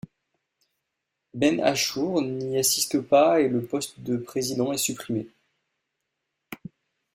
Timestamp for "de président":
3.99-4.73